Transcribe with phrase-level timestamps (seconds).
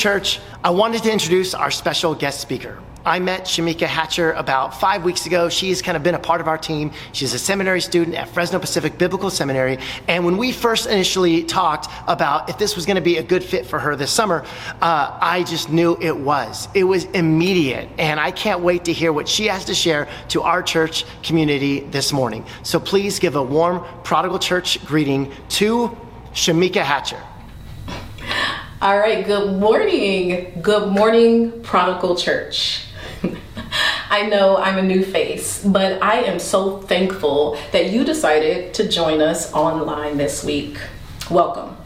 [0.00, 2.78] Church, I wanted to introduce our special guest speaker.
[3.04, 5.50] I met Shameka Hatcher about five weeks ago.
[5.50, 6.92] She's kind of been a part of our team.
[7.12, 9.78] She's a seminary student at Fresno Pacific Biblical Seminary.
[10.08, 13.44] And when we first initially talked about if this was going to be a good
[13.44, 14.42] fit for her this summer,
[14.80, 16.66] uh, I just knew it was.
[16.72, 17.86] It was immediate.
[17.98, 21.80] And I can't wait to hear what she has to share to our church community
[21.80, 22.46] this morning.
[22.62, 25.94] So please give a warm Prodigal Church greeting to
[26.32, 27.22] Shameka Hatcher.
[28.82, 30.58] All right, good morning.
[30.62, 32.86] Good morning, Prodigal Church.
[34.10, 38.88] I know I'm a new face, but I am so thankful that you decided to
[38.88, 40.78] join us online this week.
[41.30, 41.76] Welcome.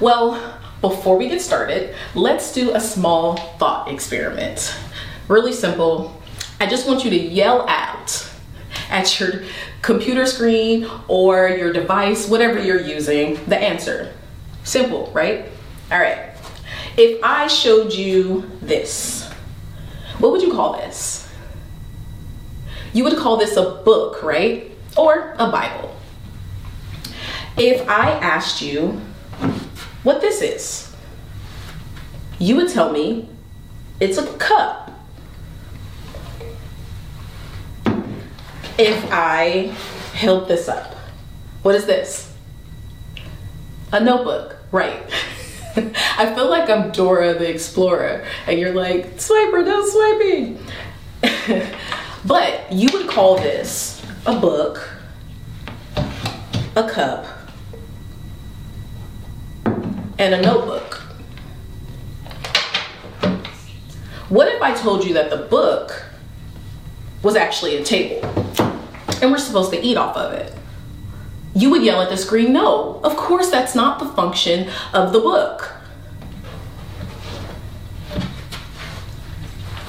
[0.00, 4.76] Well, before we get started, let's do a small thought experiment.
[5.28, 6.20] Really simple.
[6.58, 8.28] I just want you to yell out
[8.90, 9.44] at your
[9.80, 14.12] computer screen or your device, whatever you're using, the answer.
[14.64, 15.52] Simple, right?
[15.94, 16.30] All right.
[16.96, 19.30] If I showed you this,
[20.18, 21.32] what would you call this?
[22.92, 24.72] You would call this a book, right?
[24.96, 25.94] Or a Bible.
[27.56, 29.00] If I asked you
[30.02, 30.92] what this is,
[32.40, 33.28] you would tell me
[34.00, 34.90] it's a cup.
[38.76, 39.72] If I
[40.12, 40.96] held this up,
[41.62, 42.34] what is this?
[43.92, 45.00] A notebook, right?
[46.18, 50.60] I feel like I'm Dora the Explorer, and you're like, swiper, no swiping.
[52.24, 54.88] but you would call this a book,
[56.76, 57.26] a cup,
[60.18, 60.94] and a notebook.
[64.28, 66.04] What if I told you that the book
[67.22, 68.28] was actually a table
[69.20, 70.53] and we're supposed to eat off of it?
[71.54, 75.20] You would yell at the screen, no, of course that's not the function of the
[75.20, 75.70] book.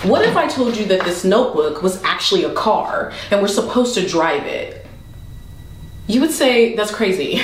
[0.03, 3.95] What if I told you that this notebook was actually a car and we're supposed
[3.95, 4.85] to drive it?
[6.05, 7.41] You would say, that's crazy.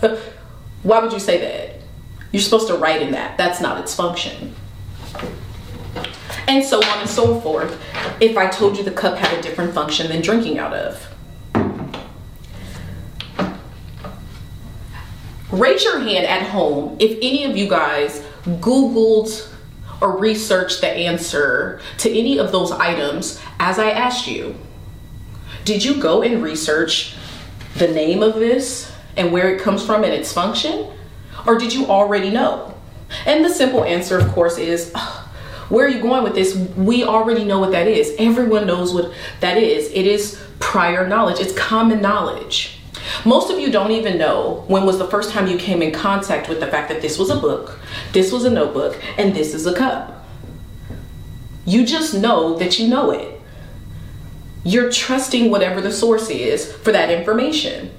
[0.82, 1.80] Why would you say that?
[2.32, 3.38] You're supposed to write in that.
[3.38, 4.56] That's not its function.
[6.48, 7.80] And so on and so forth,
[8.20, 11.06] if I told you the cup had a different function than drinking out of.
[15.52, 19.48] Raise your hand at home if any of you guys Googled
[20.00, 24.56] or researched the answer to any of those items as I asked you.
[25.66, 27.16] Did you go and research
[27.76, 30.90] the name of this and where it comes from and its function?
[31.46, 32.74] Or did you already know?
[33.26, 34.92] And the simple answer, of course, is
[35.68, 36.56] where are you going with this?
[36.56, 38.14] We already know what that is.
[38.18, 39.90] Everyone knows what that is.
[39.92, 42.78] It is prior knowledge, it's common knowledge.
[43.24, 46.48] Most of you don't even know when was the first time you came in contact
[46.48, 47.78] with the fact that this was a book,
[48.12, 50.24] this was a notebook, and this is a cup.
[51.64, 53.40] You just know that you know it.
[54.64, 57.90] You're trusting whatever the source is for that information.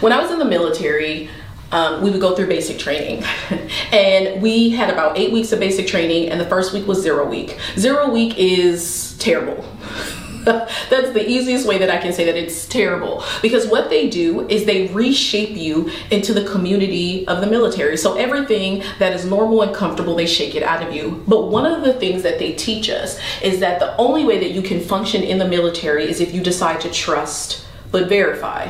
[0.00, 1.28] When I was in the military,
[1.72, 3.24] um, we would go through basic training.
[3.92, 7.28] and we had about eight weeks of basic training, and the first week was zero
[7.28, 7.58] week.
[7.76, 9.64] Zero week is terrible.
[10.44, 14.48] That's the easiest way that I can say that it's terrible because what they do
[14.48, 17.96] is they reshape you into the community of the military.
[17.96, 21.22] So everything that is normal and comfortable, they shake it out of you.
[21.26, 24.50] But one of the things that they teach us is that the only way that
[24.50, 28.68] you can function in the military is if you decide to trust but verify.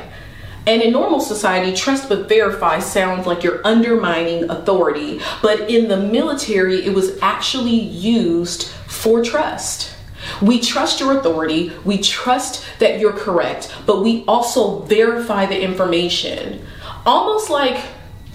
[0.66, 5.20] And in normal society, trust but verify sounds like you're undermining authority.
[5.40, 9.94] But in the military, it was actually used for trust.
[10.42, 16.64] We trust your authority, we trust that you're correct, but we also verify the information.
[17.06, 17.82] Almost like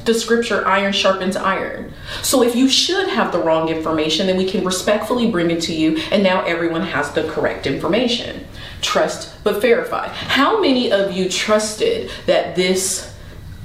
[0.06, 1.94] the scripture iron sharpens iron.
[2.22, 5.74] So if you should have the wrong information, then we can respectfully bring it to
[5.74, 8.46] you, and now everyone has the correct information.
[8.82, 10.10] Trust but verify.
[10.10, 13.14] How many of you trusted that this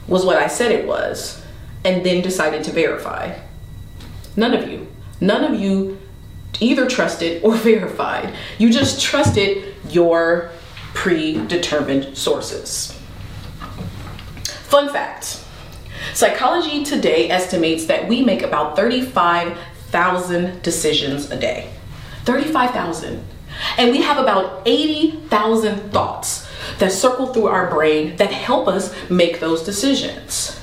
[0.07, 1.43] was what I said it was
[1.85, 3.37] and then decided to verify?
[4.37, 4.87] None of you.
[5.21, 5.99] None of you
[6.61, 8.35] either trusted or verified.
[8.59, 10.51] You just trusted your
[10.95, 12.93] predetermined sources.
[14.69, 15.45] Fun fact
[16.15, 21.71] Psychology Today estimates that we make about 35,000 decisions a day.
[22.25, 23.25] 35,000.
[23.77, 26.49] And we have about 80,000 thoughts
[26.79, 30.58] that circle through our brain that help us make those decisions.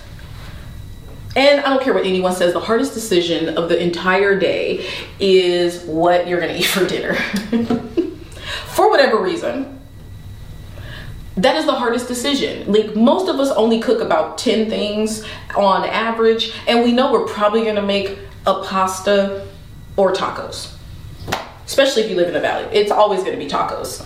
[1.36, 4.88] And I don't care what anyone says, the hardest decision of the entire day
[5.20, 7.16] is what you're gonna eat for dinner.
[8.68, 9.80] for whatever reason.
[11.38, 12.72] that is the hardest decision.
[12.72, 17.26] Like most of us only cook about 10 things on average, and we know we're
[17.28, 18.18] probably gonna make
[18.48, 19.46] a pasta
[19.98, 20.72] or tacos.
[21.66, 22.66] Especially if you live in the valley.
[22.72, 24.06] It's always gonna be tacos.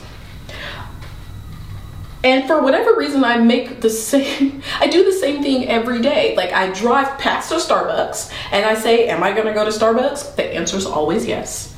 [2.24, 6.36] And for whatever reason, I make the same, I do the same thing every day.
[6.36, 10.36] Like I drive past a Starbucks and I say, Am I gonna go to Starbucks?
[10.36, 11.76] The answer is always yes.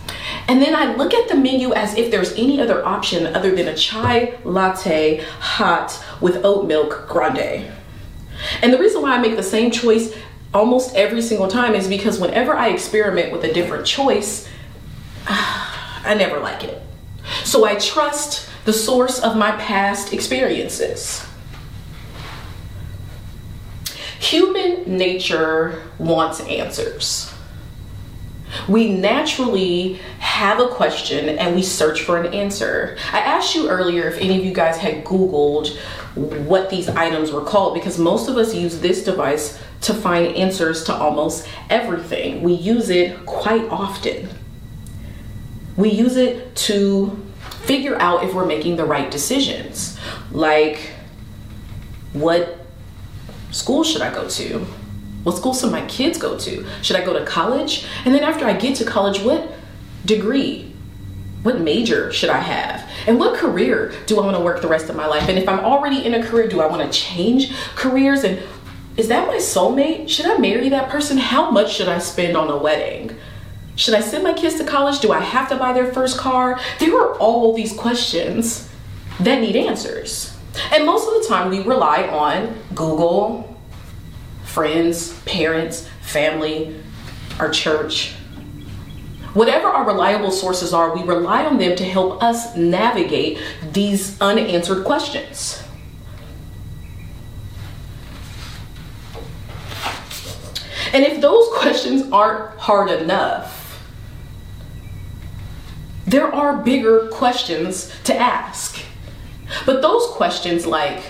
[0.47, 3.67] And then I look at the menu as if there's any other option other than
[3.67, 7.71] a chai latte hot with oat milk grande.
[8.61, 10.15] And the reason why I make the same choice
[10.53, 14.49] almost every single time is because whenever I experiment with a different choice,
[15.27, 16.81] I never like it.
[17.44, 21.25] So I trust the source of my past experiences.
[24.19, 27.33] Human nature wants answers.
[28.67, 32.97] We naturally have a question and we search for an answer.
[33.13, 35.75] I asked you earlier if any of you guys had Googled
[36.15, 40.83] what these items were called because most of us use this device to find answers
[40.83, 42.43] to almost everything.
[42.43, 44.29] We use it quite often.
[45.77, 47.31] We use it to
[47.63, 49.99] figure out if we're making the right decisions.
[50.31, 50.91] Like,
[52.13, 52.59] what
[53.51, 54.65] school should I go to?
[55.23, 56.65] What school should my kids go to?
[56.81, 57.85] Should I go to college?
[58.05, 59.51] And then after I get to college, what
[60.05, 60.73] degree?
[61.43, 62.89] What major should I have?
[63.07, 65.27] And what career do I want to work the rest of my life?
[65.27, 68.23] And if I'm already in a career, do I want to change careers?
[68.23, 68.41] And
[68.97, 70.09] is that my soulmate?
[70.09, 71.17] Should I marry that person?
[71.17, 73.15] How much should I spend on a wedding?
[73.75, 75.00] Should I send my kids to college?
[75.00, 76.59] Do I have to buy their first car?
[76.79, 78.69] There are all these questions
[79.19, 80.38] that need answers.
[80.71, 83.57] And most of the time, we rely on Google,
[84.44, 86.75] friends, parents, family,
[87.39, 88.13] our church.
[89.33, 93.39] Whatever our reliable sources are, we rely on them to help us navigate
[93.71, 95.63] these unanswered questions.
[100.94, 103.60] And if those questions aren't hard enough,
[106.11, 108.79] there are bigger questions to ask.
[109.65, 111.01] But those questions, like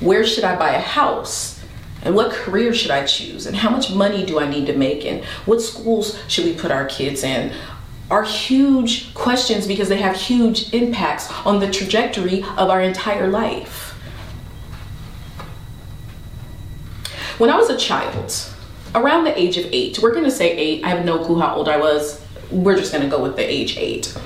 [0.00, 1.62] where should I buy a house?
[2.02, 3.46] And what career should I choose?
[3.46, 5.06] And how much money do I need to make?
[5.06, 7.52] And what schools should we put our kids in?
[8.10, 13.92] Are huge questions because they have huge impacts on the trajectory of our entire life.
[17.38, 18.34] When I was a child,
[18.94, 21.68] around the age of eight, we're gonna say eight, I have no clue how old
[21.68, 24.16] I was, we're just gonna go with the age eight.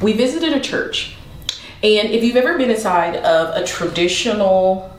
[0.00, 1.16] We visited a church,
[1.82, 4.90] and if you've ever been inside of a traditional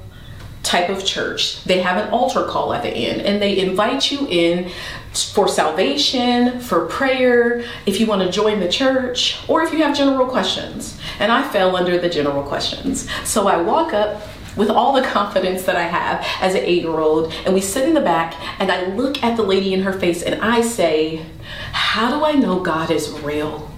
[0.64, 4.28] type of church, they have an altar call at the end, and they invite you
[4.28, 4.70] in
[5.14, 9.98] for salvation, for prayer, if you want to join the church, or if you have
[9.98, 11.00] general questions.
[11.20, 13.10] And I fell under the general questions.
[13.26, 14.22] So I walk up
[14.56, 17.34] with all the confidence that I have as an eight year old.
[17.46, 20.24] And we sit in the back, and I look at the lady in her face
[20.24, 21.26] and I say,
[21.72, 23.70] How do I know God is real?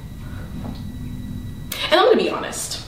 [1.92, 2.84] And I'm gonna be honest.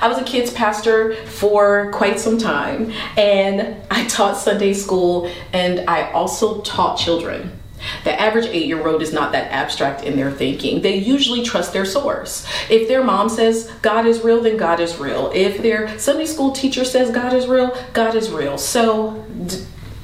[0.00, 5.88] I was a kids pastor for quite some time, and I taught Sunday school, and
[5.88, 7.57] I also taught children.
[8.04, 10.82] The average eight year old is not that abstract in their thinking.
[10.82, 12.46] They usually trust their source.
[12.70, 15.30] If their mom says God is real, then God is real.
[15.34, 18.58] If their Sunday school teacher says God is real, God is real.
[18.58, 19.24] So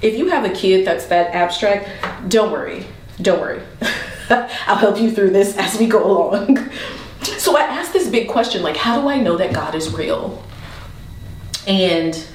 [0.02, 1.88] if you have a kid that's that abstract,
[2.28, 2.86] don't worry.
[3.22, 3.62] Don't worry.
[4.30, 6.70] I'll help you through this as we go along.
[7.22, 10.42] so I asked this big question like, how do I know that God is real?
[11.66, 12.26] And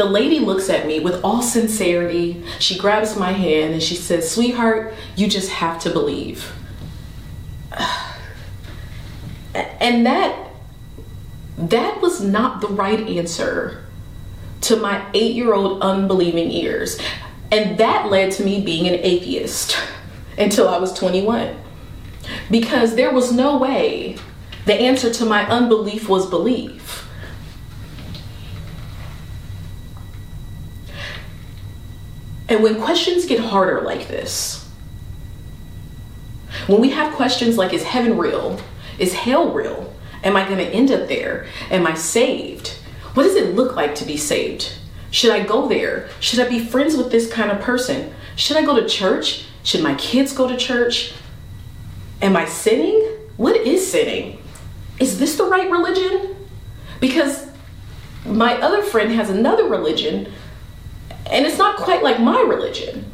[0.00, 2.42] the lady looks at me with all sincerity.
[2.58, 6.52] She grabs my hand and she says, Sweetheart, you just have to believe.
[9.52, 10.52] And that
[11.58, 13.84] that was not the right answer
[14.60, 16.98] to my 8-year-old unbelieving ears.
[17.50, 19.76] And that led to me being an atheist
[20.38, 21.56] until I was 21.
[22.48, 24.16] Because there was no way
[24.66, 26.79] the answer to my unbelief was belief.
[32.50, 34.68] And when questions get harder like this,
[36.66, 38.60] when we have questions like, is heaven real?
[38.98, 39.94] Is hell real?
[40.24, 41.46] Am I going to end up there?
[41.70, 42.76] Am I saved?
[43.14, 44.72] What does it look like to be saved?
[45.12, 46.08] Should I go there?
[46.18, 48.12] Should I be friends with this kind of person?
[48.34, 49.44] Should I go to church?
[49.62, 51.12] Should my kids go to church?
[52.20, 53.00] Am I sinning?
[53.36, 54.42] What is sinning?
[54.98, 56.36] Is this the right religion?
[57.00, 57.46] Because
[58.26, 60.32] my other friend has another religion
[61.30, 63.10] and it's not quite like my religion.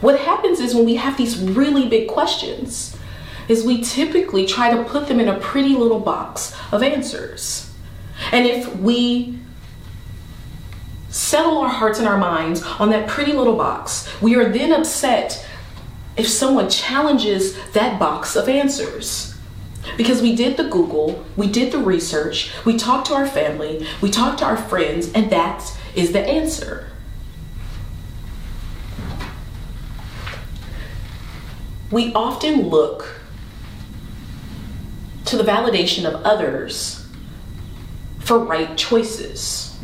[0.00, 2.96] What happens is when we have these really big questions,
[3.48, 7.72] is we typically try to put them in a pretty little box of answers.
[8.32, 9.38] And if we
[11.08, 15.46] settle our hearts and our minds on that pretty little box, we are then upset
[16.16, 19.31] if someone challenges that box of answers.
[19.96, 24.10] Because we did the Google, we did the research, we talked to our family, we
[24.10, 26.88] talked to our friends, and that is the answer.
[31.90, 33.20] We often look
[35.26, 37.06] to the validation of others
[38.20, 39.78] for right choices.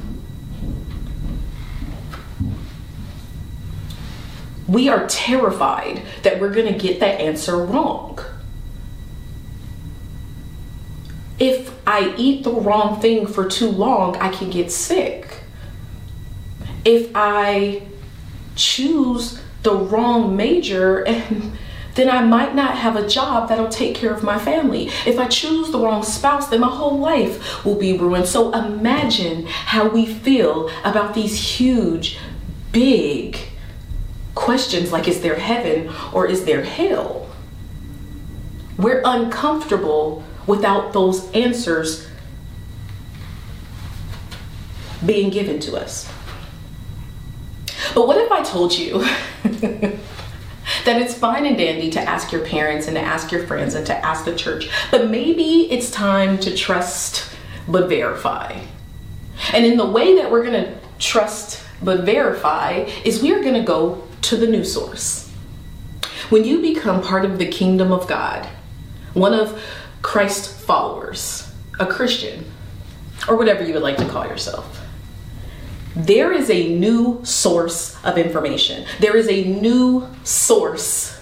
[4.67, 8.19] We are terrified that we're going to get that answer wrong.
[11.39, 15.43] If I eat the wrong thing for too long, I can get sick.
[16.85, 17.83] If I
[18.57, 21.05] choose the wrong major
[21.99, 24.87] then I might not have a job that'll take care of my family.
[25.05, 28.27] If I choose the wrong spouse, then my whole life will be ruined.
[28.27, 32.17] So imagine how we feel about these huge,
[32.71, 33.37] big
[34.37, 37.29] questions like is there heaven or is there hell?
[38.77, 42.09] We're uncomfortable without those answers
[45.05, 46.11] being given to us.
[47.95, 48.99] But what if I told you
[50.85, 53.87] that it's fine and dandy to ask your parents and to ask your friends and
[53.87, 57.31] to ask the church, but maybe it's time to trust
[57.69, 58.59] but verify.
[59.53, 63.55] And in the way that we're going to trust but verify is we are going
[63.55, 65.29] to go to the new source.
[66.31, 68.47] When you become part of the kingdom of God,
[69.15, 69.63] one of
[70.03, 72.45] Christ's followers, a Christian,
[73.29, 74.87] or whatever you would like to call yourself,
[75.95, 78.87] there is a new source of information.
[79.01, 81.21] There is a new source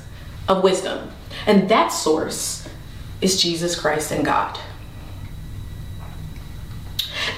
[0.49, 1.11] of wisdom.
[1.47, 2.68] And that source
[3.21, 4.59] is Jesus Christ and God.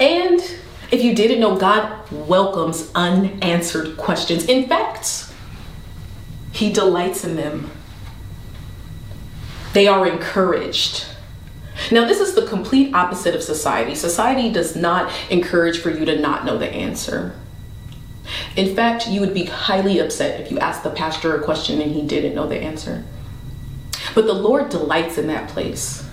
[0.01, 0.41] And
[0.91, 4.45] if you didn't know, God welcomes unanswered questions.
[4.47, 5.33] In fact,
[6.53, 7.71] He delights in them.
[9.75, 11.05] They are encouraged.
[11.91, 13.95] Now, this is the complete opposite of society.
[13.95, 17.35] Society does not encourage for you to not know the answer.
[18.57, 21.93] In fact, you would be highly upset if you asked the pastor a question and
[21.93, 23.05] he didn't know the answer.
[24.15, 26.07] But the Lord delights in that place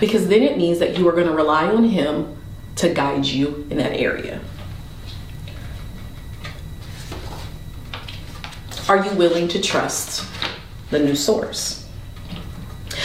[0.00, 2.36] because then it means that you are going to rely on Him
[2.76, 4.40] to guide you in that area.
[8.88, 10.24] Are you willing to trust
[10.90, 11.85] the new source?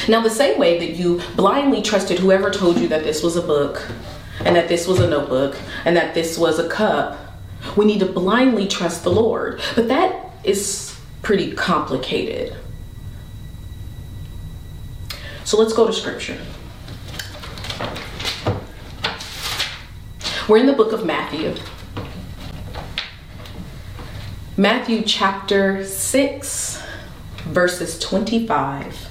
[0.07, 3.41] Now, the same way that you blindly trusted whoever told you that this was a
[3.41, 3.87] book
[4.43, 5.55] and that this was a notebook
[5.85, 7.19] and that this was a cup,
[7.77, 9.61] we need to blindly trust the Lord.
[9.75, 12.55] But that is pretty complicated.
[15.43, 16.39] So let's go to scripture.
[20.47, 21.55] We're in the book of Matthew.
[24.57, 26.83] Matthew chapter 6,
[27.45, 29.10] verses 25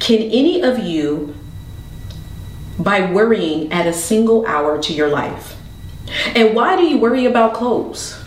[0.00, 1.34] Can any of you,
[2.78, 5.56] by worrying, add a single hour to your life?
[6.34, 8.20] And why do you worry about clothes?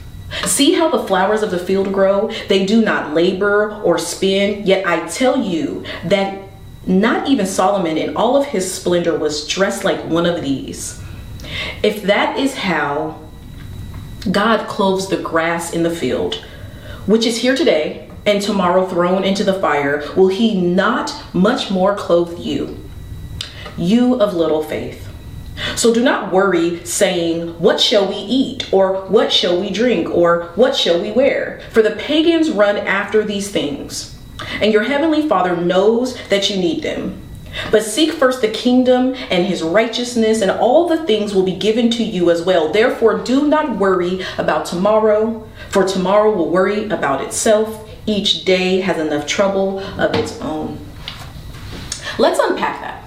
[0.45, 2.29] See how the flowers of the field grow?
[2.47, 6.43] They do not labor or spin, yet I tell you that
[6.85, 11.01] not even Solomon in all of his splendor was dressed like one of these.
[11.83, 13.21] If that is how
[14.31, 16.35] God clothes the grass in the field,
[17.05, 21.95] which is here today and tomorrow thrown into the fire, will he not much more
[21.95, 22.77] clothe you?
[23.77, 25.07] You of little faith.
[25.75, 28.71] So do not worry, saying, What shall we eat?
[28.71, 30.09] Or what shall we drink?
[30.09, 31.61] Or what shall we wear?
[31.71, 34.19] For the pagans run after these things,
[34.61, 37.23] and your heavenly Father knows that you need them.
[37.71, 41.89] But seek first the kingdom and his righteousness, and all the things will be given
[41.91, 42.71] to you as well.
[42.71, 47.86] Therefore, do not worry about tomorrow, for tomorrow will worry about itself.
[48.07, 50.79] Each day has enough trouble of its own.
[52.17, 53.03] Let's unpack that.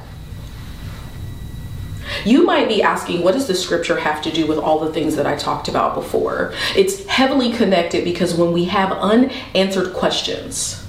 [2.25, 5.17] You might be asking, what does the scripture have to do with all the things
[5.17, 6.53] that I talked about before?
[6.77, 10.85] It's heavily connected because when we have unanswered questions,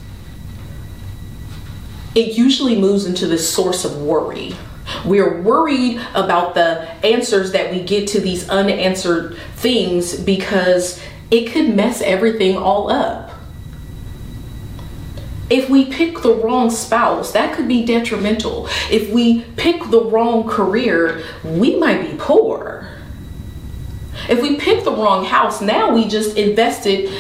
[2.14, 4.54] it usually moves into this source of worry.
[5.06, 11.74] We're worried about the answers that we get to these unanswered things because it could
[11.74, 13.21] mess everything all up.
[15.52, 18.68] If we pick the wrong spouse, that could be detrimental.
[18.90, 22.88] If we pick the wrong career, we might be poor.
[24.30, 27.12] If we pick the wrong house, now we just invested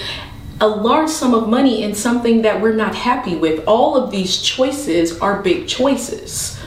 [0.62, 3.68] a large sum of money in something that we're not happy with.
[3.68, 6.58] All of these choices are big choices.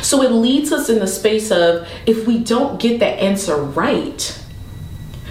[0.00, 4.38] So it leads us in the space of if we don't get the answer right,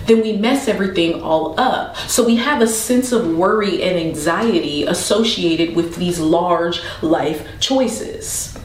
[0.10, 1.96] then we mess everything all up.
[1.96, 8.58] So we have a sense of worry and anxiety associated with these large life choices.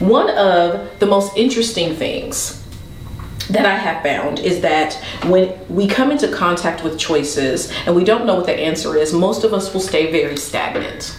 [0.00, 2.60] One of the most interesting things
[3.50, 4.94] that I have found is that
[5.26, 9.12] when we come into contact with choices and we don't know what the answer is,
[9.12, 11.16] most of us will stay very stagnant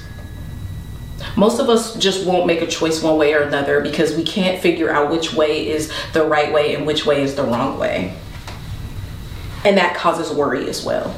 [1.36, 4.62] most of us just won't make a choice one way or another because we can't
[4.62, 8.18] figure out which way is the right way and which way is the wrong way.
[9.64, 11.16] And that causes worry as well.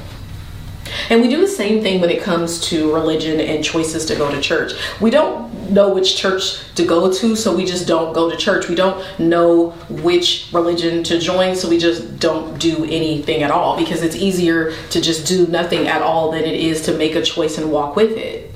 [1.09, 4.31] And we do the same thing when it comes to religion and choices to go
[4.31, 4.73] to church.
[5.01, 8.69] We don't know which church to go to, so we just don't go to church.
[8.69, 13.77] We don't know which religion to join, so we just don't do anything at all
[13.77, 17.21] because it's easier to just do nothing at all than it is to make a
[17.21, 18.53] choice and walk with it.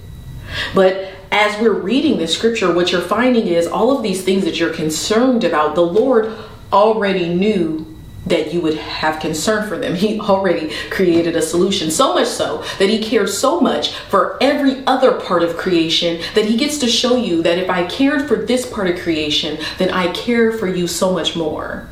[0.74, 4.60] But as we're reading the scripture, what you're finding is all of these things that
[4.60, 6.36] you're concerned about, the Lord
[6.74, 7.88] already knew
[8.26, 9.96] that you would have concern for them.
[10.02, 14.86] He already created a solution, so much so that He cares so much for every
[14.86, 18.36] other part of creation that He gets to show you that if I cared for
[18.36, 21.88] this part of creation, then I care for you so much more.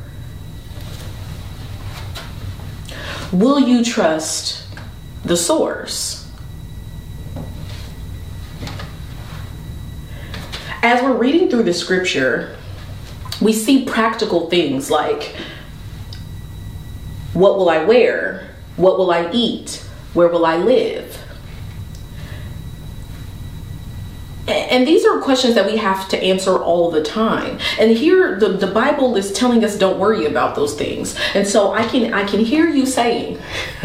[3.32, 4.64] Will you trust
[5.24, 6.19] the source?
[10.82, 12.56] As we're reading through the scripture,
[13.40, 15.34] we see practical things like
[17.32, 18.48] what will I wear?
[18.76, 19.84] What will I eat?
[20.14, 21.16] Where will I live?
[24.48, 27.58] And these are questions that we have to answer all the time.
[27.78, 31.16] And here the, the Bible is telling us don't worry about those things.
[31.34, 33.38] And so I can I can hear you saying,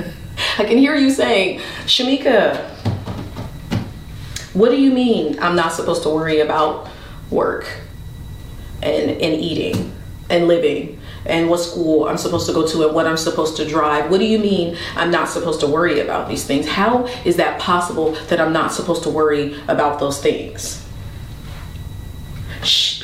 [0.58, 2.75] I can hear you saying, Shameka,
[4.56, 6.88] what do you mean I'm not supposed to worry about
[7.30, 7.68] work
[8.82, 9.94] and, and eating
[10.30, 13.68] and living and what school I'm supposed to go to and what I'm supposed to
[13.68, 14.10] drive.
[14.10, 16.68] What do you mean I'm not supposed to worry about these things?
[16.68, 20.82] How is that possible that I'm not supposed to worry about those things?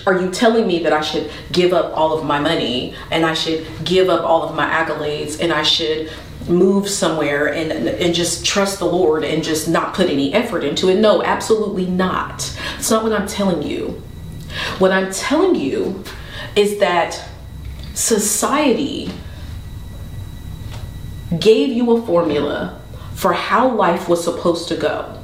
[0.07, 3.35] Are you telling me that I should give up all of my money and I
[3.35, 6.11] should give up all of my accolades and I should
[6.47, 10.89] move somewhere and and just trust the Lord and just not put any effort into
[10.89, 10.99] it.
[10.99, 12.57] No, absolutely not.
[12.77, 14.01] It's not what I'm telling you.
[14.79, 16.03] What I'm telling you
[16.55, 17.23] is that
[17.93, 19.11] society
[21.39, 22.81] gave you a formula
[23.13, 25.17] for how life was supposed to go.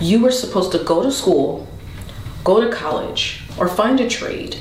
[0.00, 1.68] You were supposed to go to school,
[2.44, 4.56] go to college, or find a trade,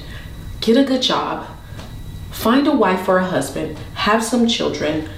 [0.62, 1.48] get a good job,
[2.32, 5.10] find a wife or a husband, have some children,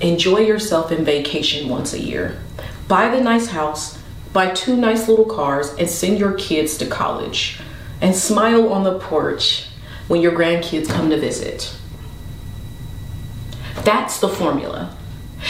[0.00, 2.40] Enjoy yourself in vacation once a year.
[2.88, 3.98] Buy the nice house,
[4.32, 7.60] buy two nice little cars, and send your kids to college.
[8.00, 9.68] And smile on the porch
[10.08, 11.74] when your grandkids come to visit.
[13.84, 14.96] That's the formula.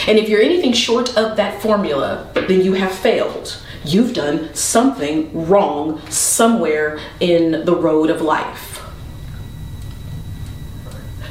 [0.06, 3.60] And if you're anything short of that formula, then you have failed.
[3.84, 8.73] You've done something wrong somewhere in the road of life.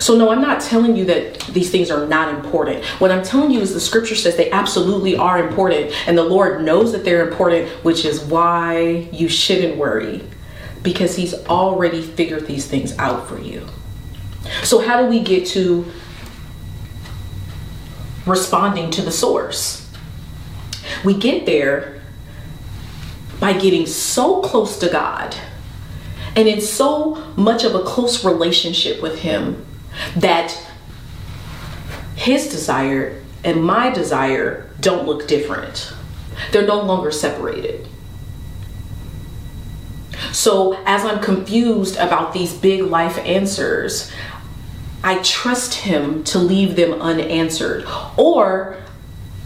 [0.04, 2.84] So, no, I'm not telling you that these things are not important.
[3.00, 6.62] What I'm telling you is the scripture says they absolutely are important, and the Lord
[6.62, 10.22] knows that they're important, which is why you shouldn't worry
[10.82, 13.66] because He's already figured these things out for you.
[14.63, 15.89] So, how do we get to
[18.26, 19.89] responding to the source?
[21.06, 22.02] We get there
[23.39, 25.34] by getting so close to God
[26.36, 29.66] and in so much of a close relationship with Him
[30.15, 30.58] that
[32.15, 35.93] his desire and my desire don't look different.
[36.51, 37.88] They're no longer separated.
[40.32, 44.12] So, as I'm confused about these big life answers,
[45.03, 47.86] I trust him to leave them unanswered.
[48.17, 48.77] Or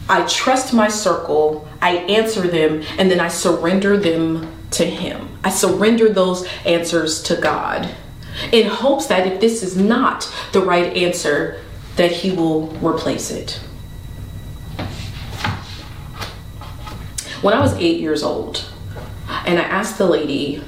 [0.08, 5.30] I trust my circle, I answer them, and then I surrender them to him.
[5.44, 7.90] I surrender those answers to God
[8.52, 11.62] in hopes that if this is not the right answer,
[11.96, 13.60] that he will replace it.
[17.42, 18.66] When I was eight years old,
[19.46, 20.64] and I asked the lady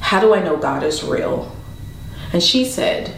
[0.00, 1.54] How do I know God is real?
[2.32, 3.14] And she said,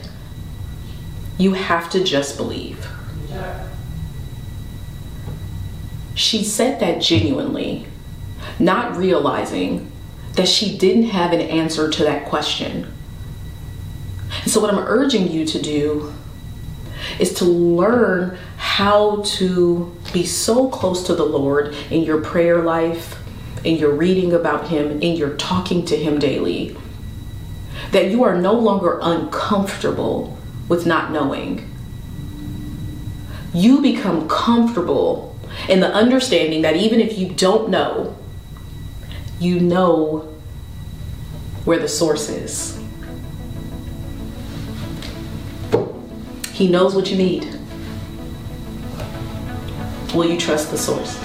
[1.38, 2.86] You have to just believe.
[6.14, 7.86] She said that genuinely,
[8.58, 9.90] not realizing
[10.32, 12.92] that she didn't have an answer to that question.
[14.46, 16.12] So, what I'm urging you to do
[17.18, 23.16] is to learn how to be so close to the Lord in your prayer life,
[23.64, 26.76] in your reading about Him, in your talking to Him daily,
[27.92, 30.36] that you are no longer uncomfortable
[30.68, 31.68] with not knowing.
[33.54, 35.36] You become comfortable
[35.68, 38.16] in the understanding that even if you don't know,
[39.40, 40.34] you know
[41.64, 42.78] where the source is.
[46.58, 47.44] He knows what you need.
[50.12, 51.16] Will you trust the source?